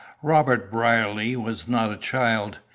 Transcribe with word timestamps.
Robert 0.23 0.71
Brierly 0.71 1.35
was 1.35 1.67
not 1.67 1.91
a 1.91 1.95
child. 1.95 2.57